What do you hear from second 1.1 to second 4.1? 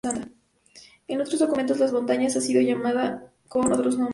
otros documentos, la montaña ha sido llamada con otros nombres.